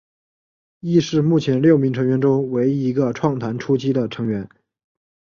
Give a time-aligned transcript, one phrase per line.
[0.79, 4.49] 亦是目前六名成员中唯一一个创团初期的成员。